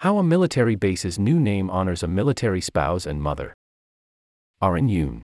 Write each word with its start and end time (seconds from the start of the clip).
How 0.00 0.16
a 0.16 0.22
military 0.22 0.76
base's 0.76 1.18
new 1.18 1.38
name 1.38 1.68
honors 1.68 2.02
a 2.02 2.08
military 2.08 2.62
spouse 2.62 3.04
and 3.04 3.20
mother. 3.20 3.52
Aaron 4.62 4.88
Yoon. 4.88 5.20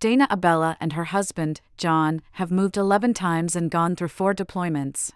Dana 0.00 0.26
Abella 0.28 0.76
and 0.80 0.94
her 0.94 1.04
husband, 1.04 1.60
John, 1.78 2.20
have 2.32 2.50
moved 2.50 2.76
11 2.76 3.14
times 3.14 3.54
and 3.54 3.70
gone 3.70 3.94
through 3.94 4.08
four 4.08 4.34
deployments. 4.34 5.12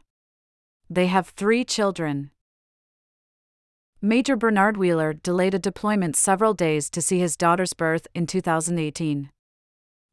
They 0.89 1.09
have 1.09 1.31
three 1.31 1.65
children. 1.65 2.31
Major 4.01 4.37
Bernard 4.37 4.77
Wheeler 4.77 5.15
delayed 5.15 5.55
a 5.55 5.59
deployment 5.59 6.15
several 6.15 6.55
days 6.55 6.89
to 6.91 7.03
see 7.03 7.19
his 7.19 7.37
daughter's 7.37 7.73
birth 7.73 8.07
in 8.15 8.29
2018. 8.29 9.31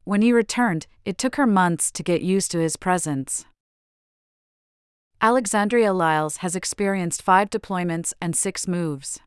When 0.02 0.20
he 0.20 0.32
returned, 0.32 0.88
it 1.04 1.16
took 1.16 1.36
her 1.36 1.46
months 1.46 1.92
to 1.92 2.02
get 2.02 2.22
used 2.22 2.50
to 2.50 2.58
his 2.58 2.76
presence. 2.76 3.44
Alexandria 5.20 5.92
Lyles 5.92 6.36
has 6.38 6.54
experienced 6.54 7.22
five 7.22 7.50
deployments 7.50 8.12
and 8.22 8.36
six 8.36 8.68
moves. 8.68 9.18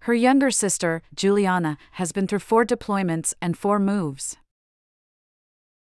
Her 0.00 0.14
younger 0.14 0.50
sister, 0.50 1.00
Juliana, 1.14 1.78
has 1.92 2.10
been 2.10 2.26
through 2.26 2.40
four 2.40 2.64
deployments 2.64 3.32
and 3.40 3.56
four 3.56 3.78
moves. 3.78 4.36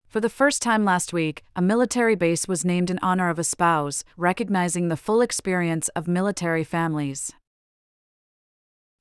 For 0.08 0.18
the 0.18 0.28
first 0.28 0.60
time 0.60 0.84
last 0.84 1.12
week, 1.12 1.44
a 1.54 1.62
military 1.62 2.16
base 2.16 2.48
was 2.48 2.64
named 2.64 2.90
in 2.90 2.98
honor 3.00 3.28
of 3.28 3.38
a 3.38 3.44
spouse, 3.44 4.02
recognizing 4.16 4.88
the 4.88 4.96
full 4.96 5.20
experience 5.20 5.88
of 5.90 6.08
military 6.08 6.64
families. 6.64 7.32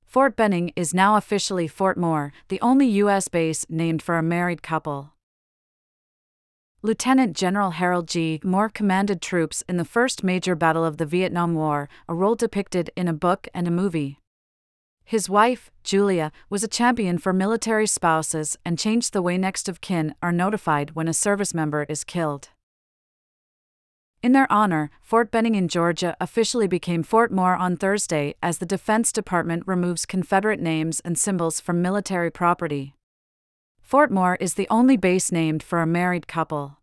Fort 0.04 0.36
Benning 0.36 0.72
is 0.76 0.94
now 0.94 1.16
officially 1.16 1.66
Fort 1.66 1.98
Moore, 1.98 2.32
the 2.46 2.60
only 2.60 2.86
U.S. 3.02 3.26
base 3.26 3.66
named 3.68 4.02
for 4.02 4.18
a 4.18 4.22
married 4.22 4.62
couple. 4.62 5.15
Lieutenant 6.82 7.34
General 7.34 7.70
Harold 7.70 8.06
G. 8.06 8.38
Moore 8.44 8.68
commanded 8.68 9.22
troops 9.22 9.64
in 9.66 9.78
the 9.78 9.84
first 9.84 10.22
major 10.22 10.54
battle 10.54 10.84
of 10.84 10.98
the 10.98 11.06
Vietnam 11.06 11.54
War, 11.54 11.88
a 12.06 12.14
role 12.14 12.34
depicted 12.34 12.90
in 12.94 13.08
a 13.08 13.14
book 13.14 13.48
and 13.54 13.66
a 13.66 13.70
movie. 13.70 14.20
His 15.02 15.30
wife, 15.30 15.70
Julia, 15.84 16.32
was 16.50 16.62
a 16.62 16.68
champion 16.68 17.16
for 17.16 17.32
military 17.32 17.86
spouses 17.86 18.58
and 18.64 18.78
changed 18.78 19.12
the 19.12 19.22
way 19.22 19.38
next 19.38 19.68
of 19.68 19.80
kin 19.80 20.14
are 20.20 20.32
notified 20.32 20.90
when 20.90 21.08
a 21.08 21.14
service 21.14 21.54
member 21.54 21.86
is 21.88 22.04
killed. 22.04 22.50
In 24.22 24.32
their 24.32 24.50
honor, 24.52 24.90
Fort 25.00 25.30
Benning 25.30 25.54
in 25.54 25.68
Georgia 25.68 26.16
officially 26.20 26.66
became 26.66 27.02
Fort 27.02 27.32
Moore 27.32 27.54
on 27.54 27.76
Thursday 27.76 28.34
as 28.42 28.58
the 28.58 28.66
Defense 28.66 29.12
Department 29.12 29.62
removes 29.66 30.04
Confederate 30.04 30.60
names 30.60 31.00
and 31.00 31.16
symbols 31.16 31.58
from 31.58 31.80
military 31.80 32.30
property. 32.30 32.95
Fort 33.86 34.10
Moore 34.10 34.36
is 34.40 34.54
the 34.54 34.66
only 34.68 34.96
base 34.96 35.30
named 35.30 35.62
for 35.62 35.80
a 35.80 35.86
married 35.86 36.26
couple. 36.26 36.78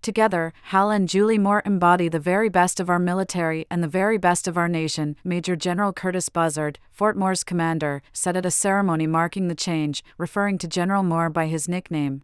Together, 0.00 0.52
Hal 0.66 0.92
and 0.92 1.08
Julie 1.08 1.36
Moore 1.36 1.64
embody 1.66 2.08
the 2.08 2.20
very 2.20 2.48
best 2.48 2.78
of 2.78 2.88
our 2.88 3.00
military 3.00 3.66
and 3.68 3.82
the 3.82 3.88
very 3.88 4.18
best 4.18 4.46
of 4.46 4.56
our 4.56 4.68
nation, 4.68 5.16
Major 5.24 5.56
General 5.56 5.92
Curtis 5.92 6.28
Buzzard, 6.28 6.78
Fort 6.92 7.16
Moore's 7.16 7.42
commander, 7.42 8.02
said 8.12 8.36
at 8.36 8.46
a 8.46 8.52
ceremony 8.52 9.08
marking 9.08 9.48
the 9.48 9.56
change, 9.56 10.04
referring 10.16 10.58
to 10.58 10.68
General 10.68 11.02
Moore 11.02 11.28
by 11.28 11.48
his 11.48 11.68
nickname. 11.68 12.22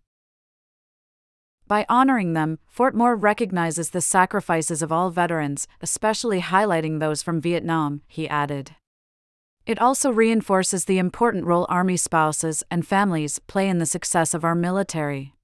By 1.67 1.87
honoring 1.89 2.35
them, 2.35 2.61
Fort 2.69 2.95
Moore 2.95 3.17
recognizes 3.17 3.91
the 3.91 4.01
sacrifices 4.01 4.81
of 4.81 4.93
all 4.93 5.11
veterans, 5.11 5.67
especially 5.83 6.41
highlighting 6.41 7.01
those 7.01 7.25
from 7.25 7.41
Vietnam, 7.41 8.03
he 8.07 8.29
added. 8.29 8.77
It 9.69 9.83
also 9.83 10.11
reinforces 10.11 10.87
the 10.87 10.97
important 10.97 11.45
role 11.45 11.67
Army 11.69 11.99
spouses 11.99 12.65
and 12.71 12.87
families 12.87 13.39
play 13.39 13.69
in 13.69 13.77
the 13.77 13.85
success 13.85 14.33
of 14.33 14.43
our 14.43 14.55
military. 14.55 15.35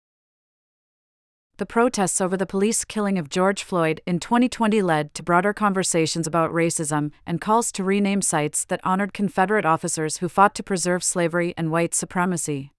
The 1.58 1.66
protests 1.66 2.22
over 2.22 2.34
the 2.34 2.46
police 2.46 2.86
killing 2.86 3.18
of 3.18 3.28
George 3.28 3.62
Floyd 3.62 4.00
in 4.06 4.18
2020 4.18 4.80
led 4.80 5.12
to 5.12 5.22
broader 5.22 5.52
conversations 5.52 6.26
about 6.26 6.54
racism 6.54 7.10
and 7.26 7.38
calls 7.38 7.70
to 7.72 7.84
rename 7.84 8.22
sites 8.22 8.64
that 8.64 8.80
honored 8.82 9.12
Confederate 9.12 9.66
officers 9.66 10.16
who 10.16 10.30
fought 10.30 10.54
to 10.54 10.62
preserve 10.62 11.04
slavery 11.04 11.52
and 11.58 11.70
white 11.70 11.94
supremacy. 11.94 12.72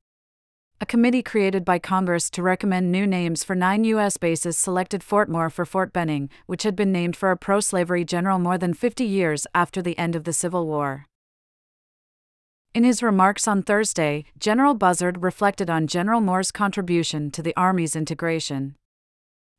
A 0.81 0.85
committee 0.87 1.21
created 1.21 1.63
by 1.63 1.77
Congress 1.77 2.31
to 2.31 2.41
recommend 2.41 2.91
new 2.91 3.05
names 3.05 3.43
for 3.43 3.53
nine 3.53 3.83
U.S. 3.83 4.17
bases 4.17 4.57
selected 4.57 5.03
Fort 5.03 5.29
Moore 5.29 5.51
for 5.51 5.63
Fort 5.63 5.93
Benning, 5.93 6.27
which 6.47 6.63
had 6.63 6.75
been 6.75 6.91
named 6.91 7.15
for 7.15 7.29
a 7.29 7.37
pro 7.37 7.59
slavery 7.59 8.03
general 8.03 8.39
more 8.39 8.57
than 8.57 8.73
50 8.73 9.03
years 9.03 9.45
after 9.53 9.83
the 9.83 9.95
end 9.99 10.15
of 10.15 10.23
the 10.23 10.33
Civil 10.33 10.65
War. 10.65 11.05
In 12.75 12.83
his 12.83 13.01
remarks 13.01 13.47
on 13.47 13.63
Thursday, 13.63 14.25
General 14.37 14.73
Buzzard 14.73 15.23
reflected 15.23 15.69
on 15.69 15.87
General 15.87 16.19
Moore's 16.19 16.51
contribution 16.51 17.31
to 17.31 17.41
the 17.41 17.55
Army's 17.55 17.95
integration. 17.95 18.75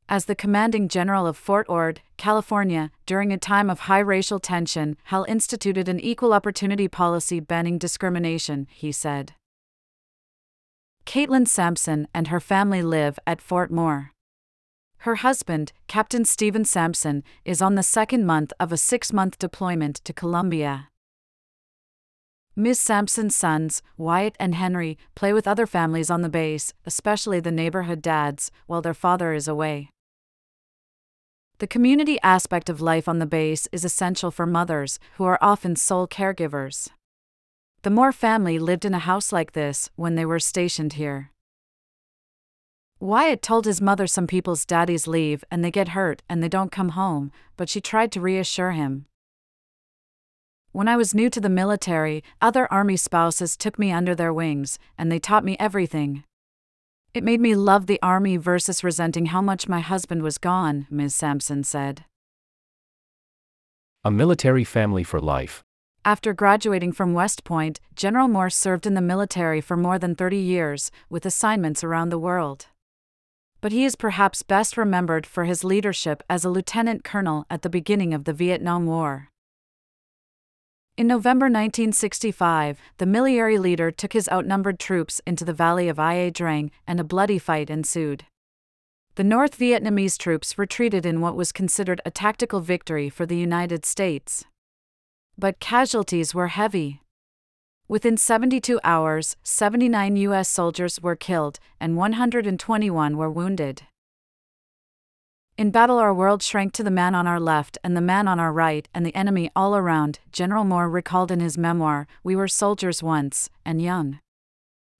As 0.07 0.25
the 0.25 0.35
commanding 0.35 0.87
general 0.87 1.25
of 1.25 1.35
Fort 1.35 1.65
Ord, 1.67 2.01
California, 2.17 2.91
during 3.07 3.33
a 3.33 3.39
time 3.39 3.71
of 3.71 3.79
high 3.79 4.01
racial 4.01 4.37
tension, 4.37 4.97
Hal 5.05 5.25
instituted 5.27 5.89
an 5.89 5.99
equal 5.99 6.31
opportunity 6.31 6.87
policy 6.87 7.39
banning 7.39 7.79
discrimination, 7.79 8.67
he 8.69 8.91
said. 8.91 9.33
Caitlin 11.07 11.47
Sampson 11.47 12.07
and 12.13 12.27
her 12.27 12.39
family 12.39 12.83
live 12.83 13.17
at 13.25 13.41
Fort 13.41 13.71
Moore. 13.71 14.11
Her 14.99 15.15
husband, 15.15 15.73
Captain 15.87 16.23
Stephen 16.23 16.65
Sampson, 16.65 17.23
is 17.43 17.63
on 17.63 17.73
the 17.73 17.81
second 17.81 18.27
month 18.27 18.53
of 18.59 18.71
a 18.71 18.77
six 18.77 19.11
month 19.11 19.39
deployment 19.39 19.95
to 20.05 20.13
Colombia. 20.13 20.89
Ms. 22.59 22.79
Sampson's 22.79 23.35
sons, 23.35 23.83
Wyatt 23.97 24.35
and 24.39 24.55
Henry, 24.55 24.97
play 25.13 25.31
with 25.31 25.47
other 25.47 25.67
families 25.67 26.09
on 26.09 26.23
the 26.23 26.27
base, 26.27 26.73
especially 26.87 27.39
the 27.39 27.51
neighborhood 27.51 28.01
dads, 28.01 28.49
while 28.65 28.81
their 28.81 28.95
father 28.95 29.31
is 29.31 29.47
away. 29.47 29.91
The 31.59 31.67
community 31.67 32.19
aspect 32.23 32.67
of 32.67 32.81
life 32.81 33.07
on 33.07 33.19
the 33.19 33.27
base 33.27 33.67
is 33.71 33.85
essential 33.85 34.31
for 34.31 34.47
mothers, 34.47 34.97
who 35.17 35.23
are 35.25 35.37
often 35.39 35.75
sole 35.75 36.07
caregivers. 36.07 36.89
The 37.83 37.91
Moore 37.91 38.11
family 38.11 38.57
lived 38.57 38.85
in 38.85 38.95
a 38.95 39.05
house 39.05 39.31
like 39.31 39.51
this 39.51 39.91
when 39.95 40.15
they 40.15 40.25
were 40.25 40.39
stationed 40.39 40.93
here. 40.93 41.29
Wyatt 42.99 43.43
told 43.43 43.65
his 43.65 43.81
mother 43.81 44.07
some 44.07 44.25
people's 44.25 44.65
daddies 44.65 45.05
leave 45.05 45.43
and 45.51 45.63
they 45.63 45.69
get 45.69 45.89
hurt 45.89 46.23
and 46.27 46.41
they 46.41 46.49
don't 46.49 46.71
come 46.71 46.89
home, 46.89 47.31
but 47.55 47.69
she 47.69 47.81
tried 47.81 48.11
to 48.13 48.19
reassure 48.19 48.71
him. 48.71 49.05
When 50.71 50.87
I 50.87 50.97
was 50.97 51.15
new 51.15 51.29
to 51.29 51.39
the 51.39 51.49
military, 51.49 52.23
other 52.41 52.71
Army 52.71 52.97
spouses 52.97 53.57
took 53.57 53.79
me 53.79 53.91
under 53.91 54.13
their 54.13 54.33
wings, 54.33 54.77
and 54.97 55.11
they 55.11 55.19
taught 55.19 55.43
me 55.43 55.57
everything. 55.59 56.23
It 57.13 57.23
made 57.23 57.41
me 57.41 57.55
love 57.55 57.87
the 57.87 57.99
Army 58.03 58.37
versus 58.37 58.83
resenting 58.83 59.27
how 59.27 59.41
much 59.41 59.67
my 59.67 59.79
husband 59.79 60.21
was 60.21 60.37
gone, 60.37 60.85
Ms. 60.89 61.15
Sampson 61.15 61.63
said. 61.63 62.05
A 64.03 64.11
military 64.11 64.63
family 64.63 65.03
for 65.03 65.19
life. 65.19 65.63
After 66.05 66.33
graduating 66.33 66.91
from 66.91 67.13
West 67.13 67.43
Point, 67.43 67.79
General 67.95 68.27
Moore 68.27 68.49
served 68.49 68.85
in 68.85 68.93
the 68.93 69.01
military 69.01 69.59
for 69.61 69.75
more 69.75 69.97
than 69.97 70.15
30 70.15 70.37
years, 70.37 70.91
with 71.09 71.25
assignments 71.25 71.83
around 71.83 72.09
the 72.09 72.19
world. 72.19 72.67
But 73.59 73.71
he 73.71 73.83
is 73.83 73.95
perhaps 73.95 74.43
best 74.43 74.77
remembered 74.77 75.25
for 75.25 75.45
his 75.45 75.63
leadership 75.63 76.21
as 76.29 76.45
a 76.45 76.49
lieutenant 76.49 77.03
colonel 77.03 77.45
at 77.49 77.63
the 77.63 77.69
beginning 77.69 78.13
of 78.13 78.25
the 78.25 78.31
Vietnam 78.33 78.85
War. 78.85 79.29
In 80.97 81.05
November 81.05 81.45
1965, 81.45 82.79
the 82.97 83.05
Miliary 83.05 83.59
leader 83.59 83.91
took 83.91 84.13
his 84.13 84.27
outnumbered 84.29 84.79
troops 84.79 85.21
into 85.27 85.45
the 85.45 85.53
valley 85.53 85.87
of 85.89 85.99
Ia 85.99 86.31
Drang, 86.31 86.71
and 86.87 86.99
a 86.99 87.03
bloody 87.03 87.37
fight 87.37 87.69
ensued. 87.69 88.25
The 89.13 89.23
North 89.23 89.59
Vietnamese 89.59 90.17
troops 90.17 90.57
retreated 90.57 91.05
in 91.05 91.21
what 91.21 91.35
was 91.35 91.51
considered 91.51 92.01
a 92.03 92.09
tactical 92.09 92.61
victory 92.61 93.09
for 93.09 93.27
the 93.27 93.37
United 93.37 93.85
States. 93.85 94.45
But 95.37 95.59
casualties 95.59 96.33
were 96.33 96.47
heavy. 96.47 97.01
Within 97.87 98.17
72 98.17 98.79
hours, 98.83 99.35
79 99.43 100.15
U.S. 100.15 100.49
soldiers 100.49 100.99
were 100.99 101.15
killed 101.15 101.59
and 101.79 101.95
121 101.95 103.17
were 103.17 103.29
wounded. 103.29 103.83
In 105.57 105.71
battle, 105.71 105.97
our 105.97 106.13
world 106.13 106.43
shrank 106.43 106.73
to 106.73 106.83
the 106.83 106.91
man 106.91 107.15
on 107.15 107.25
our 107.25 107.39
left 107.39 107.79
and 107.83 107.97
the 107.97 108.01
man 108.01 108.27
on 108.27 108.39
our 108.39 108.53
right, 108.53 108.87
and 108.93 109.03
the 109.03 109.15
enemy 109.15 109.49
all 109.55 109.75
around, 109.75 110.19
General 110.31 110.63
Moore 110.63 110.87
recalled 110.87 111.31
in 111.31 111.39
his 111.39 111.57
memoir, 111.57 112.07
We 112.23 112.35
were 112.35 112.47
soldiers 112.47 113.01
once, 113.01 113.49
and 113.65 113.81
young. 113.81 114.19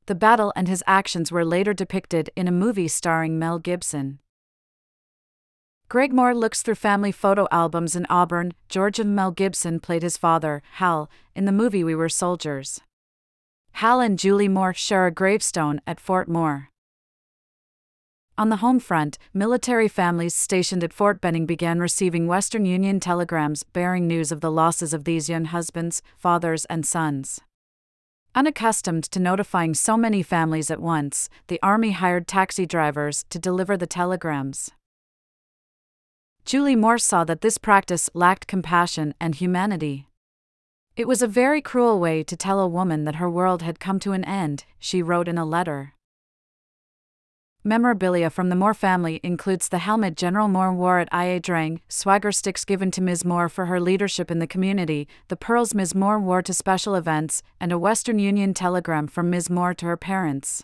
The 0.08 0.16
battle 0.16 0.52
and 0.56 0.68
his 0.68 0.84
actions 0.88 1.32
were 1.32 1.46
later 1.46 1.76
depicted 1.76 2.32
in 2.36 2.48
a 2.48 2.52
movie 2.52 2.88
starring 2.88 3.38
Mel 3.38 3.60
Gibson. 3.60 4.18
Greg 5.90 6.12
Moore 6.12 6.34
looks 6.34 6.64
through 6.64 6.76
family 6.76 7.12
photo 7.12 7.48
albums 7.52 7.96
in 7.96 8.08
Auburn, 8.10 8.54
Georgia. 8.68 9.04
Mel 9.04 9.30
Gibson 9.30 9.80
played 9.80 10.02
his 10.02 10.18
father, 10.18 10.64
Hal, 10.74 11.08
in 11.36 11.46
the 11.46 11.52
movie 11.52 11.84
We 11.84 11.94
Were 11.94 12.10
Soldiers. 12.10 12.82
Hal 13.74 14.00
and 14.00 14.18
Julie 14.18 14.50
Moore 14.50 14.74
share 14.74 15.06
a 15.06 15.12
gravestone 15.12 15.82
at 15.86 16.00
Fort 16.00 16.28
Moore. 16.28 16.72
On 18.40 18.50
the 18.50 18.58
home 18.58 18.80
front, 18.80 19.18
military 19.34 19.88
families 19.88 20.36
stationed 20.36 20.84
at 20.84 20.94
Fort 20.94 21.20
Benning 21.20 21.48
began 21.48 21.80
receiving 21.80 22.28
Western 22.28 22.68
Union 22.68 23.00
telegrams 23.00 23.64
bearing 23.64 24.06
news 24.06 24.32
of 24.32 24.42
the 24.42 24.52
losses 24.52 24.94
of 24.94 25.06
these 25.06 25.28
young 25.28 25.46
husbands, 25.46 26.04
fathers, 26.20 26.64
and 26.66 26.86
sons. 26.86 27.42
Unaccustomed 28.36 29.06
to 29.06 29.20
notifying 29.20 29.74
so 29.74 29.98
many 29.98 30.22
families 30.22 30.70
at 30.70 30.80
once, 30.80 31.30
the 31.48 31.60
Army 31.64 31.92
hired 31.94 32.28
taxi 32.28 32.68
drivers 32.68 33.26
to 33.32 33.40
deliver 33.40 33.76
the 33.76 33.88
telegrams. 33.88 34.70
Julie 36.46 36.76
Moore 36.76 37.00
saw 37.00 37.24
that 37.24 37.42
this 37.42 37.58
practice 37.58 38.08
lacked 38.14 38.46
compassion 38.46 39.16
and 39.20 39.34
humanity. 39.34 40.10
It 40.96 41.08
was 41.08 41.24
a 41.24 41.28
very 41.28 41.62
cruel 41.62 42.00
way 42.00 42.22
to 42.26 42.38
tell 42.38 42.60
a 42.60 42.68
woman 42.68 43.04
that 43.06 43.16
her 43.16 43.30
world 43.30 43.64
had 43.64 43.80
come 43.80 44.00
to 44.02 44.12
an 44.12 44.24
end, 44.24 44.66
she 44.78 45.02
wrote 45.02 45.28
in 45.28 45.40
a 45.40 45.46
letter. 45.46 45.96
Memorabilia 47.68 48.30
from 48.30 48.48
the 48.48 48.56
Moore 48.56 48.74
family 48.74 49.20
includes 49.24 49.68
the 49.68 49.80
helmet 49.80 50.16
General 50.16 50.48
Moore 50.48 50.74
wore 50.74 51.00
at 51.00 51.10
Ia 51.14 51.42
Drang, 51.42 51.82
swagger 51.90 52.32
sticks 52.32 52.64
given 52.64 52.92
to 52.92 53.02
Ms. 53.02 53.26
Moore 53.26 53.50
for 53.50 53.66
her 53.66 53.82
leadership 53.82 54.32
in 54.32 54.40
the 54.40 54.48
community, 54.48 55.06
the 55.28 55.36
pearls 55.36 55.76
Ms. 55.76 55.94
Moore 55.94 56.18
wore 56.18 56.42
to 56.42 56.54
special 56.54 56.96
events, 56.96 57.44
and 57.60 57.74
a 57.74 57.78
Western 57.78 58.20
Union 58.20 58.54
telegram 58.54 59.06
from 59.06 59.30
Ms. 59.30 59.50
Moore 59.50 59.74
to 59.74 59.86
her 59.86 59.98
parents. 59.98 60.64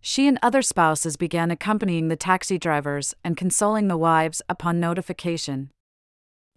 She 0.00 0.28
and 0.28 0.38
other 0.40 0.62
spouses 0.62 1.16
began 1.16 1.50
accompanying 1.50 2.06
the 2.06 2.14
taxi 2.14 2.56
drivers 2.56 3.12
and 3.24 3.36
consoling 3.36 3.88
the 3.88 3.96
wives 3.96 4.40
upon 4.48 4.78
notification. 4.78 5.72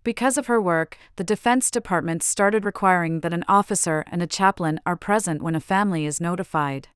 Because 0.03 0.37
of 0.37 0.45
her 0.45 0.61
work, 0.61 0.99
the 1.15 1.23
Defense 1.23 1.71
Department 1.71 2.21
started 2.21 2.63
requiring 2.63 3.21
that 3.21 3.33
an 3.33 3.43
officer 3.47 4.03
and 4.11 4.21
a 4.21 4.27
chaplain 4.27 4.79
are 4.85 4.95
present 4.95 5.41
when 5.41 5.55
a 5.55 5.59
family 5.59 6.05
is 6.05 6.21
notified. 6.21 6.89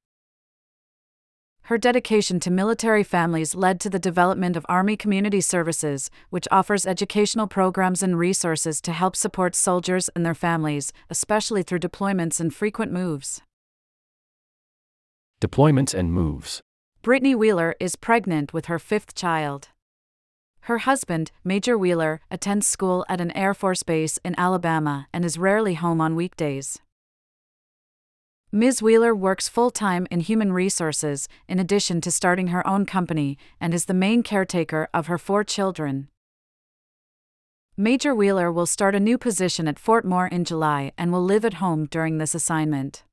Her 1.72 1.78
dedication 1.78 2.42
to 2.42 2.52
military 2.52 3.02
families 3.02 3.56
led 3.56 3.80
to 3.80 3.90
the 3.90 3.98
development 3.98 4.58
of 4.58 4.66
Army 4.68 4.98
Community 4.98 5.40
Services, 5.40 6.12
which 6.30 6.46
offers 6.52 6.86
educational 6.86 7.48
programs 7.48 8.04
and 8.04 8.20
resources 8.20 8.82
to 8.82 8.92
help 8.92 9.16
support 9.16 9.56
soldiers 9.56 10.10
and 10.10 10.26
their 10.26 10.36
families, 10.36 10.92
especially 11.10 11.64
through 11.64 11.80
deployments 11.80 12.42
and 12.42 12.54
frequent 12.54 12.92
moves. 12.92 13.42
Deployments 15.40 15.94
and 15.94 16.12
moves. 16.12 16.60
Brittany 17.04 17.36
Wheeler 17.36 17.74
is 17.80 17.96
pregnant 17.96 18.52
with 18.54 18.66
her 18.66 18.78
fifth 18.78 19.16
child. 19.16 19.70
Her 20.64 20.80
husband, 20.80 21.32
Major 21.46 21.78
Wheeler, 21.78 22.20
attends 22.30 22.68
school 22.68 23.06
at 23.08 23.22
an 23.22 23.32
Air 23.32 23.54
Force 23.54 23.84
base 23.84 24.20
in 24.26 24.38
Alabama 24.38 25.08
and 25.14 25.24
is 25.24 25.38
rarely 25.38 25.76
home 25.76 26.02
on 26.02 26.18
weekdays. 26.18 26.82
Ms. 28.54 28.82
Wheeler 28.82 29.16
works 29.16 29.48
full 29.48 29.72
time 29.72 30.06
in 30.12 30.20
human 30.20 30.52
resources, 30.52 31.30
in 31.48 31.58
addition 31.58 32.02
to 32.02 32.12
starting 32.12 32.48
her 32.48 32.68
own 32.68 32.86
company, 32.86 33.38
and 33.62 33.74
is 33.74 33.86
the 33.86 33.94
main 33.94 34.24
caretaker 34.24 34.90
of 34.94 35.08
her 35.08 35.18
four 35.18 35.46
children. 35.46 36.10
Major 37.78 38.14
Wheeler 38.14 38.52
will 38.52 38.66
start 38.66 38.94
a 38.94 39.00
new 39.00 39.18
position 39.18 39.70
at 39.70 39.80
Fort 39.80 40.04
Moore 40.04 40.28
in 40.28 40.44
July 40.44 40.92
and 40.98 41.14
will 41.14 41.24
live 41.24 41.46
at 41.46 41.56
home 41.56 41.86
during 41.86 42.18
this 42.18 42.36
assignment. 42.36 43.04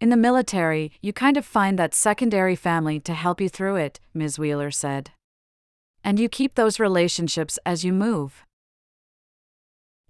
In 0.00 0.08
the 0.08 0.16
military, 0.16 0.90
you 1.00 1.12
kind 1.12 1.36
of 1.36 1.46
find 1.46 1.78
that 1.78 1.94
secondary 1.94 2.56
family 2.56 2.98
to 2.98 3.14
help 3.14 3.40
you 3.40 3.48
through 3.48 3.76
it, 3.76 4.00
Ms. 4.12 4.40
Wheeler 4.40 4.72
said. 4.72 5.12
And 6.02 6.18
you 6.18 6.28
keep 6.28 6.56
those 6.56 6.80
relationships 6.80 7.60
as 7.64 7.84
you 7.84 7.92
move. 7.92 8.44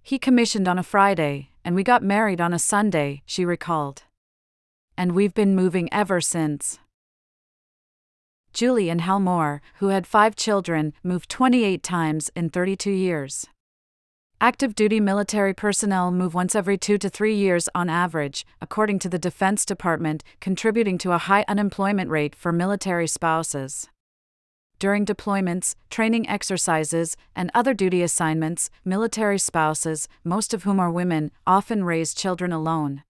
He 0.01 0.17
commissioned 0.17 0.67
on 0.67 0.79
a 0.79 0.83
Friday, 0.83 1.51
and 1.63 1.75
we 1.75 1.83
got 1.83 2.03
married 2.03 2.41
on 2.41 2.53
a 2.53 2.59
Sunday, 2.59 3.21
she 3.25 3.45
recalled. 3.45 4.03
And 4.97 5.13
we've 5.13 5.33
been 5.33 5.55
moving 5.55 5.91
ever 5.93 6.21
since. 6.21 6.79
Julie 8.53 8.89
and 8.89 9.01
Hal 9.01 9.19
Moore, 9.19 9.61
who 9.75 9.89
had 9.89 10.07
five 10.07 10.35
children, 10.35 10.93
moved 11.03 11.29
28 11.29 11.83
times 11.83 12.31
in 12.35 12.49
32 12.49 12.91
years. 12.91 13.45
Active 14.41 14.73
duty 14.73 14.99
military 14.99 15.53
personnel 15.53 16.11
move 16.11 16.33
once 16.33 16.55
every 16.55 16.77
two 16.77 16.97
to 16.97 17.09
three 17.09 17.35
years 17.35 17.67
on 17.75 17.89
average, 17.89 18.45
according 18.61 18.99
to 18.99 19.09
the 19.09 19.19
Defense 19.19 19.65
Department, 19.65 20.23
contributing 20.39 20.97
to 20.97 21.11
a 21.11 21.17
high 21.17 21.45
unemployment 21.47 22.09
rate 22.09 22.35
for 22.35 22.51
military 22.51 23.07
spouses 23.07 23.89
during 24.79 25.05
deployments, 25.05 25.75
training 25.89 26.27
exercises, 26.27 27.15
and 27.35 27.51
other 27.53 27.73
duty 27.73 28.01
assignments, 28.01 28.69
military 28.83 29.37
spouses, 29.37 30.07
most 30.23 30.53
of 30.53 30.63
whom 30.63 30.79
are 30.79 30.89
women, 30.89 31.31
often 31.45 31.83
raise 31.83 32.13
children 32.13 32.51
alone. 32.51 33.03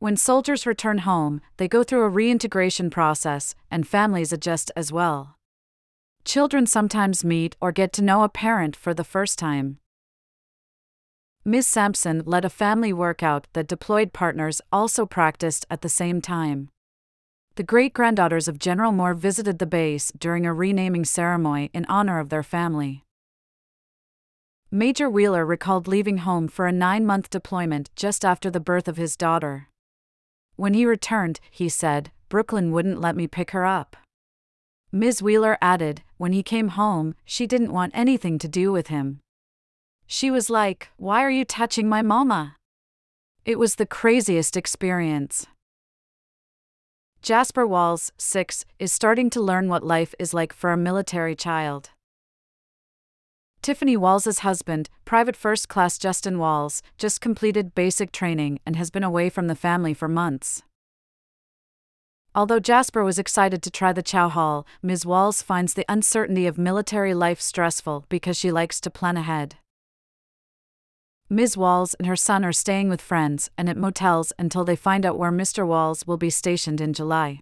When 0.00 0.16
soldiers 0.16 0.66
return 0.66 0.98
home, 0.98 1.40
they 1.58 1.68
go 1.68 1.84
through 1.84 2.02
a 2.02 2.08
reintegration 2.08 2.90
process, 2.90 3.54
and 3.70 3.86
families 3.86 4.32
adjust 4.32 4.70
as 4.74 4.90
well. 4.90 5.36
Children 6.24 6.66
sometimes 6.66 7.24
meet 7.24 7.56
or 7.60 7.70
get 7.70 7.92
to 7.94 8.02
know 8.02 8.22
a 8.22 8.28
parent 8.28 8.76
for 8.76 8.92
the 8.92 9.04
first 9.04 9.38
time. 9.38 9.78
Ms. 11.44 11.66
Sampson 11.66 12.22
led 12.26 12.44
a 12.44 12.50
family 12.50 12.92
workout 12.92 13.46
that 13.54 13.66
deployed 13.66 14.12
partners 14.12 14.60
also 14.70 15.06
practiced 15.06 15.64
at 15.70 15.80
the 15.80 15.88
same 15.88 16.20
time. 16.20 16.68
The 17.56 17.62
great 17.64 17.92
granddaughters 17.92 18.48
of 18.48 18.58
General 18.58 18.92
Moore 18.92 19.14
visited 19.14 19.58
the 19.58 19.66
base 19.66 20.12
during 20.16 20.46
a 20.46 20.54
renaming 20.54 21.04
ceremony 21.04 21.70
in 21.74 21.84
honor 21.86 22.18
of 22.18 22.28
their 22.28 22.42
family. 22.42 23.04
Major 24.70 25.10
Wheeler 25.10 25.44
recalled 25.44 25.88
leaving 25.88 26.18
home 26.18 26.46
for 26.46 26.66
a 26.66 26.72
nine 26.72 27.04
month 27.04 27.28
deployment 27.28 27.90
just 27.96 28.24
after 28.24 28.50
the 28.50 28.60
birth 28.60 28.86
of 28.86 28.96
his 28.96 29.16
daughter. 29.16 29.68
When 30.54 30.74
he 30.74 30.86
returned, 30.86 31.40
he 31.50 31.68
said, 31.68 32.12
Brooklyn 32.28 32.70
wouldn't 32.70 33.00
let 33.00 33.16
me 33.16 33.26
pick 33.26 33.50
her 33.50 33.66
up. 33.66 33.96
Ms. 34.92 35.22
Wheeler 35.22 35.58
added, 35.60 36.02
when 36.18 36.32
he 36.32 36.44
came 36.44 36.68
home, 36.68 37.14
she 37.24 37.46
didn't 37.46 37.72
want 37.72 37.92
anything 37.96 38.38
to 38.38 38.48
do 38.48 38.70
with 38.70 38.86
him. 38.86 39.20
She 40.06 40.30
was 40.30 40.50
like, 40.50 40.88
Why 40.96 41.22
are 41.24 41.30
you 41.30 41.44
touching 41.44 41.88
my 41.88 42.02
mama? 42.02 42.56
It 43.44 43.58
was 43.58 43.74
the 43.74 43.86
craziest 43.86 44.56
experience. 44.56 45.46
Jasper 47.22 47.66
Walls, 47.66 48.12
6, 48.16 48.64
is 48.78 48.92
starting 48.92 49.28
to 49.28 49.42
learn 49.42 49.68
what 49.68 49.84
life 49.84 50.14
is 50.18 50.32
like 50.32 50.54
for 50.54 50.72
a 50.72 50.76
military 50.76 51.36
child. 51.36 51.90
Tiffany 53.60 53.94
Walls's 53.94 54.38
husband, 54.38 54.88
Private 55.04 55.36
First 55.36 55.68
Class 55.68 55.98
Justin 55.98 56.38
Walls, 56.38 56.82
just 56.96 57.20
completed 57.20 57.74
basic 57.74 58.10
training 58.10 58.58
and 58.64 58.74
has 58.76 58.90
been 58.90 59.04
away 59.04 59.28
from 59.28 59.48
the 59.48 59.54
family 59.54 59.92
for 59.92 60.08
months. 60.08 60.62
Although 62.34 62.58
Jasper 62.58 63.04
was 63.04 63.18
excited 63.18 63.62
to 63.64 63.70
try 63.70 63.92
the 63.92 64.02
chow 64.02 64.30
hall, 64.30 64.66
Ms. 64.82 65.04
Walls 65.04 65.42
finds 65.42 65.74
the 65.74 65.84
uncertainty 65.90 66.46
of 66.46 66.56
military 66.56 67.12
life 67.12 67.40
stressful 67.40 68.06
because 68.08 68.38
she 68.38 68.50
likes 68.50 68.80
to 68.80 68.90
plan 68.90 69.18
ahead. 69.18 69.56
Ms. 71.32 71.56
Walls 71.56 71.94
and 71.94 72.08
her 72.08 72.16
son 72.16 72.44
are 72.44 72.52
staying 72.52 72.88
with 72.88 73.00
friends 73.00 73.50
and 73.56 73.68
at 73.68 73.76
motels 73.76 74.32
until 74.36 74.64
they 74.64 74.74
find 74.74 75.06
out 75.06 75.16
where 75.16 75.30
Mr. 75.30 75.64
Walls 75.64 76.04
will 76.04 76.16
be 76.16 76.28
stationed 76.28 76.80
in 76.80 76.92
July. 76.92 77.38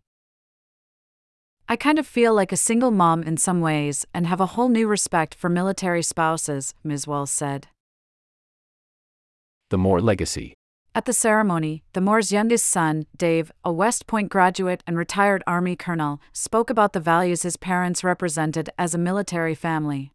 I 1.70 1.76
kind 1.76 1.98
of 1.98 2.06
feel 2.06 2.34
like 2.34 2.52
a 2.52 2.56
single 2.58 2.90
mom 2.90 3.22
in 3.22 3.38
some 3.38 3.62
ways 3.62 4.06
and 4.12 4.26
have 4.26 4.42
a 4.42 4.52
whole 4.54 4.68
new 4.68 4.86
respect 4.86 5.34
for 5.34 5.48
military 5.48 6.02
spouses, 6.02 6.74
Ms. 6.84 7.06
Walls 7.06 7.30
said. 7.30 7.68
The 9.70 9.78
Moore 9.78 10.02
Legacy. 10.02 10.52
At 10.94 11.06
the 11.06 11.14
ceremony, 11.14 11.82
the 11.94 12.02
Moore's 12.02 12.30
youngest 12.30 12.66
son, 12.66 13.06
Dave, 13.16 13.50
a 13.64 13.72
West 13.72 14.06
Point 14.06 14.28
graduate 14.28 14.82
and 14.86 14.98
retired 14.98 15.42
Army 15.46 15.76
colonel, 15.76 16.20
spoke 16.34 16.68
about 16.68 16.92
the 16.92 17.00
values 17.00 17.42
his 17.42 17.56
parents 17.56 18.04
represented 18.04 18.68
as 18.76 18.94
a 18.94 18.98
military 18.98 19.54
family. 19.54 20.12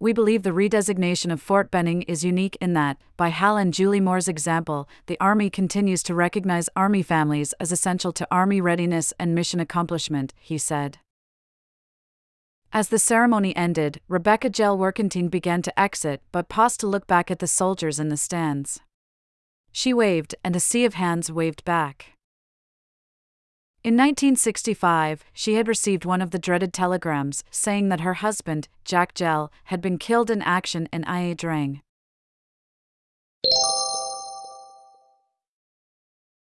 We 0.00 0.12
believe 0.12 0.44
the 0.44 0.50
redesignation 0.50 1.32
of 1.32 1.42
Fort 1.42 1.72
Benning 1.72 2.02
is 2.02 2.24
unique 2.24 2.56
in 2.60 2.72
that, 2.74 2.98
by 3.16 3.28
Hal 3.30 3.56
and 3.56 3.74
Julie 3.74 4.00
Moore's 4.00 4.28
example, 4.28 4.88
the 5.06 5.18
Army 5.18 5.50
continues 5.50 6.04
to 6.04 6.14
recognize 6.14 6.68
Army 6.76 7.02
families 7.02 7.52
as 7.58 7.72
essential 7.72 8.12
to 8.12 8.28
Army 8.30 8.60
readiness 8.60 9.12
and 9.18 9.34
mission 9.34 9.58
accomplishment, 9.58 10.34
he 10.38 10.56
said. 10.56 10.98
As 12.72 12.90
the 12.90 12.98
ceremony 12.98 13.56
ended, 13.56 14.00
Rebecca 14.08 14.50
Gell 14.50 14.78
Workentine 14.78 15.30
began 15.30 15.62
to 15.62 15.80
exit 15.80 16.22
but 16.30 16.48
paused 16.48 16.78
to 16.80 16.86
look 16.86 17.08
back 17.08 17.28
at 17.30 17.40
the 17.40 17.46
soldiers 17.48 17.98
in 17.98 18.08
the 18.08 18.16
stands. 18.16 18.80
She 19.72 19.92
waved, 19.92 20.34
and 20.44 20.54
a 20.54 20.60
sea 20.60 20.84
of 20.84 20.94
hands 20.94 21.32
waved 21.32 21.64
back. 21.64 22.17
In 23.84 23.94
1965, 23.94 25.24
she 25.32 25.54
had 25.54 25.68
received 25.68 26.04
one 26.04 26.20
of 26.20 26.32
the 26.32 26.38
dreaded 26.38 26.72
telegrams 26.72 27.44
saying 27.50 27.88
that 27.90 28.00
her 28.00 28.14
husband, 28.14 28.68
Jack 28.84 29.14
Gell, 29.14 29.52
had 29.64 29.80
been 29.80 29.98
killed 29.98 30.30
in 30.30 30.42
action 30.42 30.88
in 30.92 31.04
Ia 31.08 31.36
Drang. 31.36 31.80